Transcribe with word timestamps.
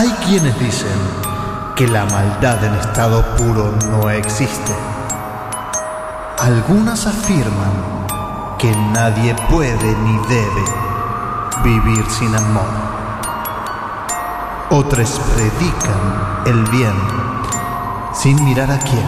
Hay 0.00 0.08
quienes 0.24 0.58
dicen 0.58 0.98
que 1.76 1.86
la 1.86 2.06
maldad 2.06 2.64
en 2.64 2.74
estado 2.76 3.22
puro 3.36 3.70
no 3.90 4.08
existe. 4.08 4.74
Algunas 6.38 7.06
afirman 7.06 8.06
que 8.58 8.74
nadie 8.94 9.36
puede 9.50 9.94
ni 9.98 10.16
debe 10.26 10.64
vivir 11.62 12.02
sin 12.08 12.34
amor. 12.34 12.70
Otros 14.70 15.20
predican 15.34 16.46
el 16.46 16.64
bien 16.70 16.94
sin 18.14 18.42
mirar 18.42 18.70
a 18.70 18.78
quién, 18.78 19.06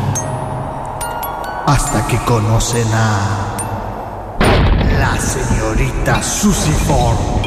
hasta 1.68 2.06
que 2.06 2.18
conocen 2.26 2.88
a 2.92 3.56
la 4.98 5.18
señorita 5.18 6.22
Susie 6.22 6.74
Ford. 6.86 7.41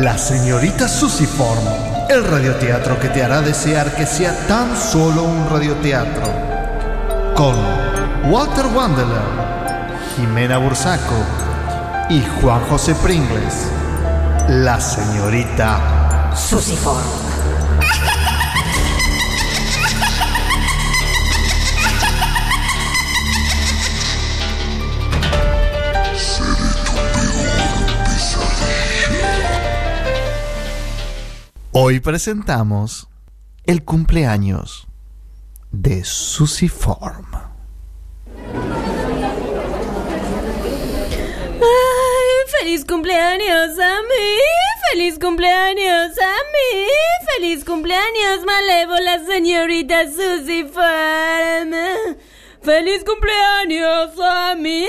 La 0.00 0.16
señorita 0.16 0.88
Susiform, 0.88 1.62
el 2.08 2.24
radioteatro 2.24 2.98
que 2.98 3.10
te 3.10 3.22
hará 3.22 3.42
desear 3.42 3.94
que 3.94 4.06
sea 4.06 4.34
tan 4.48 4.74
solo 4.74 5.24
un 5.24 5.46
radioteatro. 5.50 6.22
Con 7.36 7.54
Walter 8.32 8.64
Wandeler, 8.74 9.20
Jimena 10.16 10.56
Bursaco 10.56 11.22
y 12.08 12.22
Juan 12.40 12.62
José 12.70 12.94
Pringles. 12.94 13.66
La 14.48 14.80
señorita 14.80 16.32
Susiform. 16.34 17.29
Hoy 31.72 32.00
presentamos 32.00 33.06
el 33.64 33.84
cumpleaños 33.84 34.88
de 35.70 36.02
Susie 36.02 36.68
Form. 36.68 37.26
Ay, 41.62 42.50
feliz 42.58 42.84
cumpleaños 42.84 43.78
a 43.78 44.02
mí, 44.02 44.40
feliz 44.90 45.16
cumpleaños 45.20 46.18
a 46.18 46.34
mí, 46.50 46.88
feliz 47.36 47.64
cumpleaños 47.64 48.44
malévola 48.44 49.24
señorita 49.24 50.06
Susie 50.10 50.64
Form. 50.64 51.72
Feliz 52.62 53.04
cumpleaños 53.04 54.18
a 54.18 54.56
mí. 54.56 54.88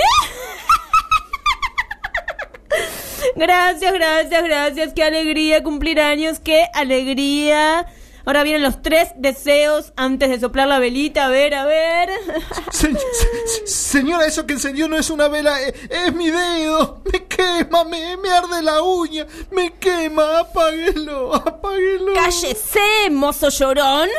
Gracias, 3.36 3.94
gracias, 3.94 4.44
gracias. 4.44 4.94
Qué 4.94 5.04
alegría 5.04 5.64
cumplir 5.64 6.00
años, 6.00 6.40
qué 6.40 6.66
alegría. 6.74 7.86
Ahora 8.23 8.44
vienen 8.44 8.62
los 8.62 8.84
tres 8.84 9.10
deseos 9.16 9.94
antes 9.96 10.30
de 10.30 10.40
soplar 10.40 10.68
la 10.68 10.78
velita. 10.78 11.26
A 11.26 11.30
ver, 11.30 11.56
a 11.56 11.66
ver. 11.66 12.10
Se- 12.72 12.92
se- 12.94 13.68
señora, 13.68 14.26
eso 14.28 14.46
que 14.46 14.54
encendió 14.54 14.88
no 14.88 14.96
es 14.98 15.10
una 15.10 15.28
vela, 15.28 15.60
eh, 15.62 15.73
es, 15.90 16.14
mi 16.14 16.30
dedo. 16.30 17.02
Me 17.12 17.26
quema, 17.26 17.84
me, 17.84 18.18
me 18.18 18.30
arde 18.30 18.62
la 18.62 18.84
uña, 18.84 19.26
me 19.52 19.73
quema. 19.73 20.40
Apáguelo, 20.42 21.34
apáguelo. 21.34 22.14
Cállese, 22.14 23.10
mozo 23.10 23.50
llorón. 23.50 24.10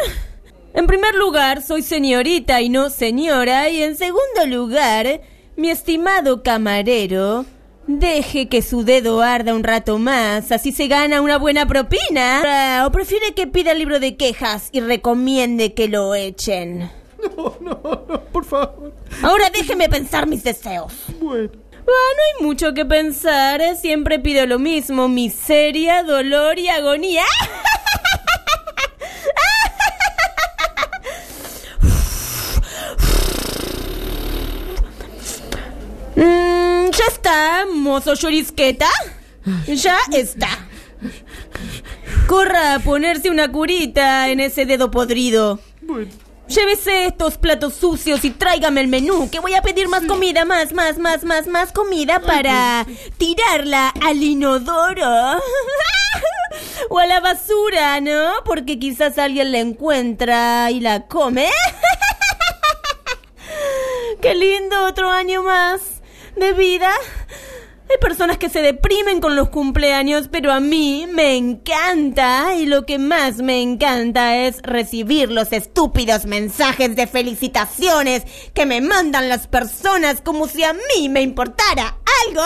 En 0.75 0.87
primer 0.89 1.15
lugar, 1.15 1.63
soy 1.63 1.83
señorita 1.83 2.61
y 2.61 2.71
no 2.71 2.91
señora. 2.91 3.69
Y 3.69 3.83
en 3.85 3.97
segundo 3.97 4.47
lugar, 4.47 5.21
mi 5.57 5.71
estimado 5.71 6.43
camarero, 6.43 7.45
deje 7.87 8.49
que 8.49 8.63
su 8.63 8.85
dedo 8.85 9.23
arda 9.23 9.55
un 9.55 9.65
rato 9.65 9.99
más, 9.99 10.53
así 10.53 10.73
se 10.73 10.89
gana 10.89 11.21
una 11.21 11.39
buena 11.39 11.67
propina. 11.67 12.85
¿O 12.87 12.93
prefiere 12.93 13.35
que 13.35 13.47
pida 13.47 13.73
el 13.73 13.79
libro 13.79 14.01
de 14.01 14.17
quejas 14.17 14.69
y 14.73 14.81
recomiende 14.81 15.75
que 15.75 15.89
lo 15.89 16.15
echen? 16.15 16.91
No, 17.37 17.57
no, 17.61 17.81
no, 18.09 18.21
por 18.33 18.45
favor. 18.45 18.93
Ahora 19.23 19.49
déjeme 19.51 19.89
pensar 19.89 20.27
mis 20.27 20.43
deseos. 20.43 20.93
Bueno. 21.21 21.51
Ah, 21.73 21.85
no 22.17 22.43
hay 22.43 22.47
mucho 22.47 22.75
que 22.75 22.85
pensar, 22.85 23.61
siempre 23.77 24.19
pido 24.19 24.45
lo 24.47 24.59
mismo, 24.59 25.09
miseria, 25.09 26.03
dolor 26.03 26.59
y 26.59 26.69
agonía. 26.69 27.25
mozo 37.83 38.15
llorisqueta. 38.15 38.89
Ya 39.67 39.99
está. 40.13 40.49
Corra 42.27 42.75
a 42.75 42.79
ponerse 42.79 43.31
una 43.31 43.51
curita 43.51 44.29
en 44.29 44.41
ese 44.41 44.65
dedo 44.65 44.91
podrido. 44.91 45.61
Bueno. 45.81 46.11
Llévese 46.49 47.07
estos 47.07 47.39
platos 47.39 47.75
sucios 47.75 48.25
y 48.25 48.31
tráigame 48.31 48.83
el 48.83 48.89
menú, 48.89 49.31
que 49.31 49.41
voy 49.41 49.55
a 49.55 49.63
pedir 49.63 49.89
más 49.89 50.05
comida, 50.05 50.45
más, 50.45 50.73
más, 50.73 50.99
más, 50.99 51.25
más, 51.25 51.47
más 51.47 51.73
comida 51.73 52.21
para 52.21 52.87
tirarla 53.17 53.89
al 54.03 54.23
inodoro. 54.23 55.07
o 56.91 56.99
a 56.99 57.07
la 57.07 57.21
basura, 57.21 58.01
¿no? 58.01 58.33
Porque 58.45 58.79
quizás 58.79 59.19
alguien 59.19 59.53
la 59.53 59.61
encuentra 59.61 60.71
y 60.71 60.81
la 60.81 61.07
come. 61.07 61.49
Qué 64.21 64.35
lindo, 64.35 64.85
otro 64.85 65.11
año 65.11 65.43
más 65.43 65.81
de 66.37 66.53
vida. 66.53 66.93
Hay 67.93 67.99
personas 67.99 68.39
que 68.39 68.49
se 68.49 68.63
deprimen 68.63 69.21
con 69.21 69.37
los 69.37 69.51
cumpleaños, 69.51 70.29
pero 70.33 70.51
a 70.51 70.61
mí 70.61 71.07
me 71.13 71.37
encanta 71.37 72.55
y 72.55 72.65
lo 72.65 72.87
que 72.87 72.99
más 72.99 73.39
me 73.39 73.61
encanta 73.61 74.35
es 74.47 74.63
recibir 74.63 75.31
los 75.31 75.53
estúpidos 75.53 76.25
mensajes 76.25 76.97
de 76.97 77.07
felicitaciones 77.07 78.23
que 78.55 78.65
me 78.65 78.81
mandan 78.81 79.29
las 79.29 79.47
personas 79.47 80.23
como 80.23 80.49
si 80.49 80.65
a 80.65 80.73
mí 80.73 81.11
me 81.11 81.21
importara 81.21 81.99
algo. 82.27 82.43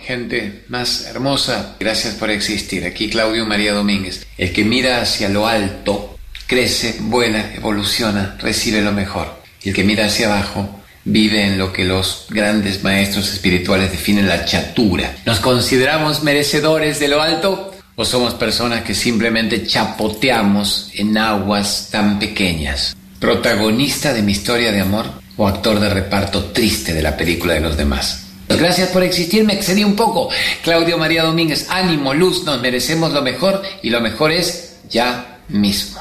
Gente 0.00 0.64
más 0.68 1.04
hermosa, 1.04 1.76
gracias 1.78 2.14
por 2.14 2.30
existir. 2.30 2.86
Aquí 2.86 3.10
Claudio 3.10 3.44
María 3.44 3.74
Domínguez. 3.74 4.26
El 4.38 4.54
que 4.54 4.64
mira 4.64 5.02
hacia 5.02 5.28
lo 5.28 5.46
alto, 5.46 6.16
crece, 6.46 6.96
vuela, 7.00 7.52
evoluciona, 7.54 8.38
recibe 8.40 8.80
lo 8.80 8.92
mejor. 8.92 9.42
Y 9.62 9.70
el 9.70 9.74
que 9.74 9.84
mira 9.84 10.06
hacia 10.06 10.32
abajo, 10.32 10.77
vive 11.08 11.44
en 11.44 11.58
lo 11.58 11.72
que 11.72 11.84
los 11.84 12.26
grandes 12.28 12.84
maestros 12.84 13.32
espirituales 13.32 13.90
definen 13.90 14.28
la 14.28 14.44
chatura. 14.44 15.16
¿Nos 15.24 15.40
consideramos 15.40 16.22
merecedores 16.22 17.00
de 17.00 17.08
lo 17.08 17.22
alto? 17.22 17.72
¿O 17.96 18.04
somos 18.04 18.34
personas 18.34 18.82
que 18.84 18.94
simplemente 18.94 19.66
chapoteamos 19.66 20.90
en 20.94 21.18
aguas 21.18 21.88
tan 21.90 22.18
pequeñas? 22.18 22.94
¿Protagonista 23.18 24.12
de 24.12 24.22
mi 24.22 24.32
historia 24.32 24.70
de 24.70 24.80
amor 24.80 25.06
o 25.36 25.48
actor 25.48 25.80
de 25.80 25.90
reparto 25.90 26.44
triste 26.46 26.94
de 26.94 27.02
la 27.02 27.16
película 27.16 27.54
de 27.54 27.60
los 27.60 27.76
demás? 27.76 28.24
Gracias 28.48 28.88
por 28.90 29.02
existir, 29.02 29.44
me 29.44 29.54
excedí 29.54 29.84
un 29.84 29.96
poco. 29.96 30.30
Claudio 30.62 30.96
María 30.96 31.24
Domínguez, 31.24 31.66
ánimo, 31.70 32.14
luz, 32.14 32.44
nos 32.44 32.60
merecemos 32.60 33.12
lo 33.12 33.22
mejor 33.22 33.62
y 33.82 33.90
lo 33.90 34.00
mejor 34.00 34.30
es 34.30 34.76
ya 34.88 35.40
mismo. 35.48 36.00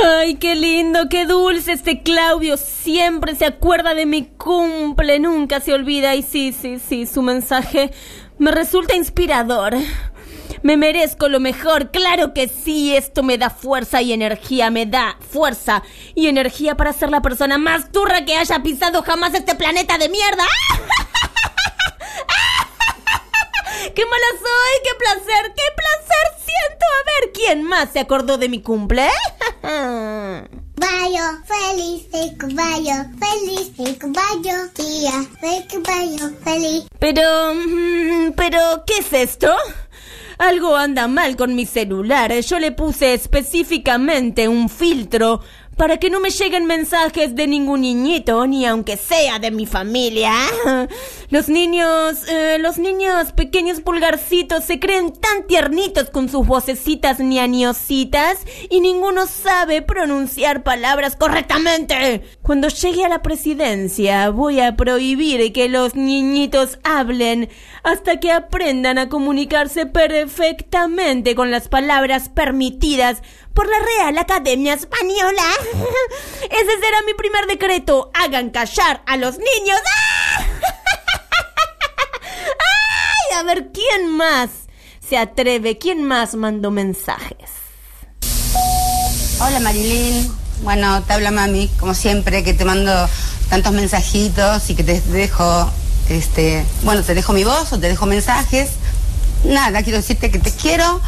Ay, 0.00 0.36
qué 0.36 0.54
lindo, 0.54 1.08
qué 1.08 1.26
dulce 1.26 1.72
este 1.72 2.04
Claudio. 2.04 2.56
Siempre 2.56 3.34
se 3.34 3.46
acuerda 3.46 3.94
de 3.94 4.06
mi 4.06 4.26
cumple, 4.26 5.18
nunca 5.18 5.58
se 5.58 5.72
olvida. 5.72 6.14
Y 6.14 6.22
sí, 6.22 6.52
sí, 6.52 6.78
sí, 6.78 7.04
su 7.04 7.20
mensaje 7.20 7.90
me 8.38 8.52
resulta 8.52 8.94
inspirador. 8.94 9.74
Me 10.62 10.76
merezco 10.76 11.28
lo 11.28 11.40
mejor, 11.40 11.90
claro 11.90 12.32
que 12.32 12.48
sí, 12.48 12.96
esto 12.96 13.22
me 13.22 13.38
da 13.38 13.50
fuerza 13.50 14.02
y 14.02 14.12
energía, 14.12 14.70
me 14.70 14.86
da 14.86 15.16
fuerza 15.20 15.82
y 16.14 16.26
energía 16.26 16.76
para 16.76 16.92
ser 16.92 17.10
la 17.10 17.22
persona 17.22 17.58
más 17.58 17.92
turra 17.92 18.24
que 18.24 18.36
haya 18.36 18.62
pisado 18.62 19.02
jamás 19.02 19.34
este 19.34 19.54
planeta 19.54 19.98
de 19.98 20.08
mierda. 20.08 20.42
¡Qué 23.94 24.04
mala 24.04 24.26
soy! 24.38 24.80
¡Qué 24.84 24.90
placer! 24.98 25.52
¡Qué 25.54 25.62
placer 25.76 26.26
siento! 26.38 26.86
A 26.86 27.04
ver, 27.04 27.30
¿quién 27.32 27.62
más 27.62 27.90
se 27.92 28.00
acordó 28.00 28.36
de 28.38 28.48
mi 28.48 28.60
cumple? 28.60 29.08
Caballo, 29.68 31.44
feliz 31.44 32.06
el 32.14 32.34
caballo, 32.38 33.04
feliz 33.20 33.70
el 33.76 33.98
caballo, 33.98 34.66
día, 34.74 35.12
el 35.42 35.66
caballo, 35.66 36.34
feliz. 36.42 36.84
Pero... 36.98 37.52
mm, 37.54 38.32
pero, 38.34 38.58
¿qué 38.86 38.94
es 39.00 39.12
esto? 39.12 39.54
Algo 40.38 40.74
anda 40.74 41.06
mal 41.06 41.36
con 41.36 41.54
mi 41.54 41.66
celular. 41.66 42.32
Yo 42.32 42.58
le 42.58 42.72
puse 42.72 43.12
específicamente 43.12 44.48
un 44.48 44.70
filtro 44.70 45.42
para 45.78 45.96
que 45.98 46.10
no 46.10 46.18
me 46.18 46.30
lleguen 46.30 46.66
mensajes 46.66 47.36
de 47.36 47.46
ningún 47.46 47.82
niñito, 47.82 48.46
ni 48.48 48.66
aunque 48.66 48.96
sea 48.96 49.38
de 49.38 49.52
mi 49.52 49.64
familia. 49.64 50.34
Los 51.30 51.48
niños, 51.48 52.26
eh, 52.28 52.56
los 52.58 52.78
niños 52.78 53.32
pequeños 53.32 53.82
pulgarcitos 53.82 54.64
se 54.64 54.80
creen 54.80 55.12
tan 55.12 55.46
tiernitos 55.46 56.08
con 56.08 56.30
sus 56.30 56.46
vocecitas 56.46 57.20
ñañositas 57.20 58.38
y 58.70 58.80
ninguno 58.80 59.26
sabe 59.26 59.82
pronunciar 59.82 60.62
palabras 60.62 61.16
correctamente. 61.16 62.22
Cuando 62.40 62.68
llegue 62.68 63.04
a 63.04 63.10
la 63.10 63.20
presidencia 63.20 64.30
voy 64.30 64.60
a 64.60 64.74
prohibir 64.74 65.52
que 65.52 65.68
los 65.68 65.94
niñitos 65.94 66.78
hablen 66.82 67.50
hasta 67.88 68.20
que 68.20 68.30
aprendan 68.30 68.98
a 68.98 69.08
comunicarse 69.08 69.86
perfectamente 69.86 71.34
con 71.34 71.50
las 71.50 71.68
palabras 71.68 72.28
permitidas 72.28 73.22
por 73.54 73.66
la 73.66 73.78
Real 73.78 74.18
Academia 74.18 74.74
Española. 74.74 75.42
Ese 76.42 76.80
será 76.80 77.02
mi 77.06 77.14
primer 77.14 77.46
decreto. 77.46 78.10
Hagan 78.12 78.50
callar 78.50 79.02
a 79.06 79.16
los 79.16 79.38
niños. 79.38 79.80
¡Ay! 82.60 83.38
A 83.38 83.42
ver, 83.44 83.70
¿quién 83.72 84.08
más 84.08 84.50
se 85.00 85.16
atreve? 85.16 85.78
¿Quién 85.78 86.04
más 86.04 86.34
mandó 86.34 86.70
mensajes? 86.70 87.52
Hola 89.40 89.60
Marilyn. 89.60 90.30
Bueno, 90.62 91.02
te 91.04 91.14
habla 91.14 91.30
mami, 91.30 91.68
como 91.80 91.94
siempre, 91.94 92.44
que 92.44 92.52
te 92.52 92.66
mando 92.66 92.92
tantos 93.48 93.72
mensajitos 93.72 94.68
y 94.68 94.74
que 94.74 94.84
te 94.84 95.00
dejo, 95.00 95.70
este, 96.08 96.64
bueno, 96.82 97.02
te 97.02 97.14
dejo 97.14 97.32
mi 97.32 97.44
voz 97.44 97.72
o 97.72 97.78
te 97.78 97.88
dejo 97.88 98.06
mensajes. 98.06 98.70
Nada, 99.44 99.82
quiero 99.82 99.98
decirte 99.98 100.30
que 100.30 100.38
te 100.38 100.50
quiero, 100.50 101.00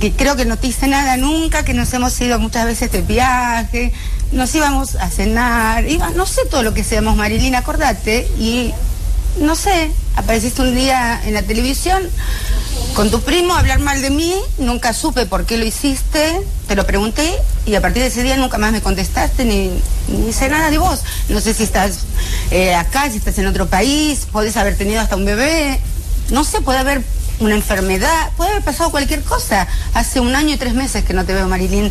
que 0.00 0.12
creo 0.12 0.36
que 0.36 0.44
no 0.44 0.56
te 0.56 0.68
hice 0.68 0.88
nada 0.88 1.16
nunca, 1.16 1.64
que 1.64 1.74
nos 1.74 1.92
hemos 1.92 2.18
ido 2.20 2.38
muchas 2.38 2.64
veces 2.64 2.90
de 2.90 3.02
viaje, 3.02 3.92
nos 4.32 4.54
íbamos 4.54 4.94
a 4.96 5.10
cenar, 5.10 5.84
no 6.16 6.26
sé 6.26 6.40
todo 6.50 6.62
lo 6.62 6.72
que 6.72 6.82
seamos, 6.82 7.14
Marilyn, 7.16 7.54
acordate, 7.54 8.26
y 8.38 8.72
no 9.38 9.54
sé, 9.54 9.90
apareciste 10.16 10.62
un 10.62 10.74
día 10.74 11.20
en 11.24 11.34
la 11.34 11.42
televisión 11.42 12.02
con 12.94 13.10
tu 13.10 13.20
primo 13.22 13.54
a 13.54 13.60
hablar 13.60 13.78
mal 13.78 14.02
de 14.02 14.10
mí, 14.10 14.34
nunca 14.58 14.92
supe 14.92 15.24
por 15.26 15.46
qué 15.46 15.56
lo 15.56 15.64
hiciste, 15.64 16.40
te 16.68 16.76
lo 16.76 16.86
pregunté 16.86 17.32
y 17.64 17.74
a 17.74 17.80
partir 17.80 18.02
de 18.02 18.08
ese 18.08 18.22
día 18.22 18.36
nunca 18.36 18.58
más 18.58 18.72
me 18.72 18.82
contestaste 18.82 19.44
ni, 19.44 19.70
ni 20.08 20.32
sé 20.32 20.48
nada 20.48 20.70
de 20.70 20.78
vos. 20.78 21.00
No 21.28 21.40
sé 21.40 21.54
si 21.54 21.62
estás 21.62 22.00
eh, 22.50 22.74
acá, 22.74 23.10
si 23.10 23.18
estás 23.18 23.38
en 23.38 23.46
otro 23.46 23.66
país, 23.66 24.26
podés 24.30 24.56
haber 24.56 24.76
tenido 24.76 25.00
hasta 25.00 25.16
un 25.16 25.24
bebé, 25.24 25.80
no 26.30 26.44
sé, 26.44 26.60
puede 26.60 26.78
haber 26.78 27.02
una 27.40 27.54
enfermedad, 27.54 28.30
puede 28.36 28.50
haber 28.50 28.64
pasado 28.64 28.90
cualquier 28.90 29.22
cosa. 29.22 29.66
Hace 29.94 30.20
un 30.20 30.34
año 30.34 30.54
y 30.54 30.56
tres 30.56 30.74
meses 30.74 31.04
que 31.04 31.12
no 31.12 31.24
te 31.24 31.34
veo, 31.34 31.48
Marilyn. 31.48 31.90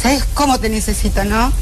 ¿Sabes 0.00 0.24
cómo 0.34 0.60
te 0.60 0.68
necesito, 0.68 1.24
no? 1.24 1.52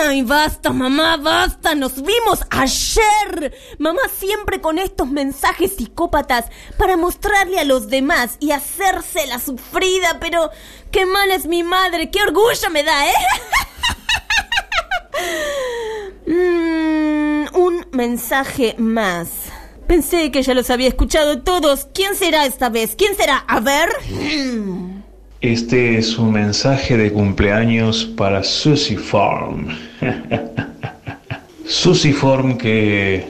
Ay, 0.00 0.22
basta, 0.22 0.70
mamá, 0.70 1.16
basta. 1.16 1.74
Nos 1.74 1.96
vimos 1.96 2.40
ayer. 2.50 3.52
Mamá 3.78 4.02
siempre 4.16 4.60
con 4.60 4.78
estos 4.78 5.08
mensajes 5.08 5.72
psicópatas 5.76 6.44
para 6.76 6.96
mostrarle 6.96 7.58
a 7.58 7.64
los 7.64 7.88
demás 7.88 8.36
y 8.38 8.52
hacerse 8.52 9.26
la 9.26 9.40
sufrida, 9.40 10.18
pero 10.20 10.50
qué 10.92 11.06
mal 11.06 11.32
es 11.32 11.46
mi 11.46 11.64
madre, 11.64 12.10
qué 12.10 12.22
orgullo 12.22 12.70
me 12.70 12.84
da, 12.84 13.08
¿eh? 13.08 13.12
Mm, 16.26 17.54
un 17.54 17.86
mensaje 17.92 18.74
más. 18.78 19.52
Pensé 19.86 20.30
que 20.30 20.42
ya 20.42 20.54
los 20.54 20.70
había 20.70 20.88
escuchado 20.88 21.42
todos. 21.42 21.88
¿Quién 21.92 22.14
será 22.14 22.46
esta 22.46 22.68
vez? 22.68 22.94
¿Quién 22.96 23.14
será? 23.16 23.38
A 23.48 23.60
ver. 23.60 23.88
Este 25.40 25.98
es 25.98 26.18
un 26.18 26.30
mensaje 26.30 26.96
de 26.96 27.12
cumpleaños 27.12 28.04
para 28.04 28.44
Susie 28.44 28.96
Farm. 28.96 29.76
Susie 31.66 32.14
que 32.58 33.26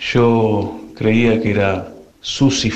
yo 0.00 0.80
creía 0.96 1.40
que 1.40 1.52
era 1.52 1.88
Susie 2.20 2.72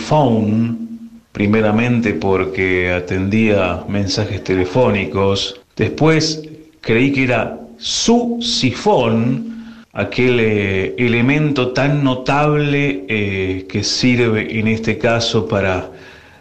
primeramente 1.33 2.15
porque 2.15 2.93
atendía 2.93 3.85
mensajes 3.89 4.45
telefónicos. 4.45 5.61
Después 5.75 6.43
creí 6.81 7.13
que 7.13 7.25
era 7.25 7.59
su 7.79 8.39
sifón, 8.41 9.56
aquel 9.97 10.41
eh, 10.41 10.95
elemento 10.99 11.69
tan 11.69 12.05
notable 12.05 13.07
eh, 13.09 13.67
que 13.67 13.83
sirve 13.83 14.59
en 14.61 14.69
este 14.69 14.99
caso 14.99 15.49
para 15.49 15.91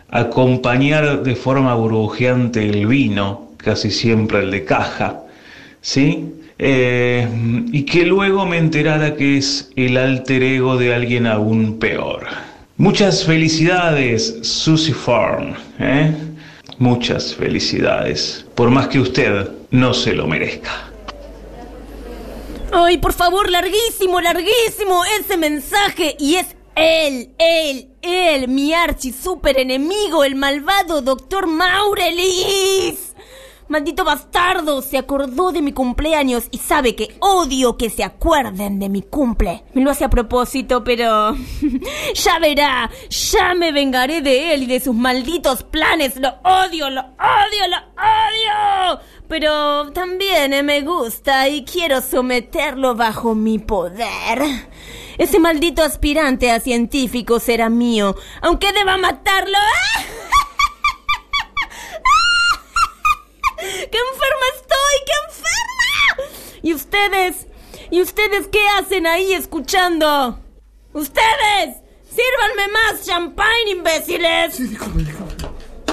acompañar 0.10 1.24
de 1.24 1.36
forma 1.36 1.74
burbujeante 1.74 2.68
el 2.70 2.86
vino, 2.86 3.52
casi 3.56 3.92
siempre 3.92 4.40
el 4.40 4.52
de 4.52 4.66
caja, 4.66 5.22
¿sí? 5.80 6.34
Eh, 6.60 7.28
y 7.72 7.84
que 7.84 8.06
luego 8.06 8.46
me 8.46 8.58
enterara 8.58 9.16
que 9.16 9.38
es 9.38 9.72
el 9.78 9.96
alter 9.96 10.44
ego 10.44 10.76
de 10.76 10.94
alguien 10.94 11.26
aún 11.26 11.80
peor. 11.80 12.28
Muchas 12.76 13.24
felicidades, 13.24 14.40
Susie 14.42 14.94
Farm. 14.94 15.54
Muchas 16.78 17.34
felicidades, 17.34 18.46
por 18.54 18.70
más 18.70 18.90
que 18.90 19.00
usted 19.00 19.50
no 19.72 19.94
se 19.94 20.14
lo 20.14 20.28
merezca. 20.28 20.85
Ay, 22.78 22.98
por 22.98 23.14
favor, 23.14 23.50
larguísimo, 23.50 24.20
larguísimo 24.20 25.06
ese 25.18 25.38
mensaje. 25.38 26.18
Y 26.20 26.36
es 26.36 26.58
él, 26.76 27.34
él, 27.38 27.90
él, 28.02 28.50
mi 28.50 28.74
archi 28.74 29.14
super 29.14 29.58
enemigo, 29.58 30.26
el 30.26 30.36
malvado 30.36 31.02
doctor 31.02 31.48
Maurelis. 31.48 33.16
Maldito 33.70 34.04
bastardo, 34.04 34.82
se 34.82 34.98
acordó 34.98 35.54
de 35.54 35.62
mi 35.62 35.72
cumpleaños 35.72 36.50
y 36.52 36.58
sabe 36.58 36.98
que 36.98 37.16
odio 37.22 37.78
que 37.78 37.90
se 37.90 38.04
acuerden 38.04 38.78
de 38.78 38.90
mi 38.90 39.02
cumple. 39.02 39.64
Me 39.74 39.82
lo 39.82 39.92
hace 39.92 40.04
a 40.04 40.10
propósito, 40.10 40.84
pero... 40.84 41.34
ya 42.14 42.40
verá, 42.40 42.92
ya 43.10 43.54
me 43.54 43.72
vengaré 43.72 44.20
de 44.20 44.54
él 44.54 44.64
y 44.64 44.66
de 44.66 44.82
sus 44.82 44.94
malditos 44.94 45.64
planes. 45.64 46.18
Lo 46.18 46.28
odio, 46.44 46.90
lo 46.90 47.00
odio, 47.00 47.68
lo 47.70 47.78
odio. 47.78 48.75
Pero 49.28 49.92
también 49.92 50.54
eh, 50.54 50.62
me 50.64 50.82
gusta 50.82 51.50
y 51.50 51.66
quiero 51.66 52.02
someterlo 52.02 52.96
bajo 52.96 53.34
mi 53.36 53.58
poder. 53.60 54.44
Ese 55.18 55.40
maldito 55.40 55.82
aspirante 55.82 56.52
a 56.52 56.60
científico 56.60 57.40
será 57.40 57.70
mío, 57.70 58.16
aunque 58.42 58.72
deba 58.74 58.98
matarlo. 58.98 59.58
¡Qué 63.58 63.98
enferma 63.98 64.46
estoy! 64.56 64.96
¡Qué 65.06 65.14
enferma! 65.28 65.56
¿Y 66.62 66.74
ustedes? 66.74 67.48
¿Y 67.92 68.02
ustedes 68.02 68.48
qué 68.48 68.68
hacen 68.78 69.08
ahí 69.08 69.34
escuchando? 69.34 70.40
¡Ustedes! 70.94 71.78
¡Sírvanme 72.10 72.68
más 72.72 73.06
champán, 73.06 73.68
imbéciles! 73.70 74.58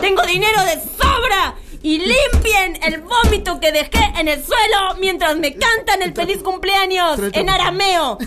Tengo 0.00 0.23
dinero 0.23 0.64
de 0.64 0.81
sobra 0.81 1.55
y 1.82 1.99
limpien 1.99 2.79
el 2.82 3.02
vómito 3.02 3.58
que 3.61 3.73
dejé 3.73 4.12
en 4.19 4.29
el 4.29 4.44
suelo 4.44 4.94
mientras 5.00 5.37
me 5.37 5.55
cantan 5.55 6.02
el 6.02 6.14
feliz 6.14 6.43
cumpleaños 6.43 7.19
en 7.32 7.48
arameo. 7.48 8.19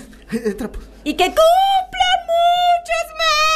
Y 1.03 1.13
que 1.13 1.25
cumplan 1.25 2.19
muchos 2.27 3.05
más. 3.17 3.54